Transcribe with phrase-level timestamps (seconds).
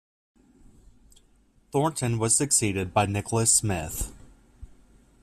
[1.71, 4.11] Thornton was succeeded by Nicholas Smith.